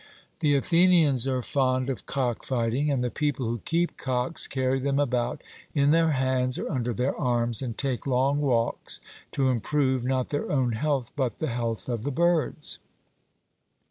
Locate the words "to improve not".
9.33-10.29